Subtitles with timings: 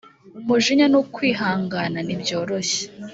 [0.39, 2.81] Umujinya n’ukwihangana ntibyoroshye